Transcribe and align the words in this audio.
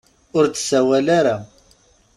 Ur 0.37 0.45
d-tsawala 0.47 1.11
ara. 1.19 1.37